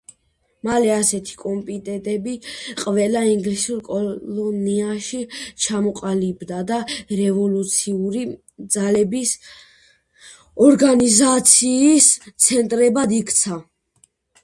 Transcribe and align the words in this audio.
მალე 0.67 0.87
ასეთი 0.91 1.35
კომიტეტები 1.39 2.31
ყველა 2.83 3.21
ინგლისურ 3.31 3.81
კოლონიაში 3.89 5.19
ჩამოყალიბდა 5.65 6.61
და 6.71 6.79
რევოლუციური 7.19 8.23
ძალების 8.77 9.33
ორგანიზაციის 10.69 12.09
ცენტრებად 12.47 13.15
იქცა. 13.19 13.59